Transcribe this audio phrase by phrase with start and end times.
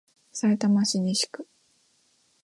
[0.31, 1.47] さいたま市西区